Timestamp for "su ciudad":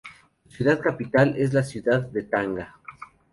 0.45-0.79